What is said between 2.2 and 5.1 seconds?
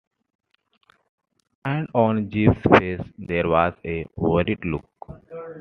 Jip’s face there was a worried look.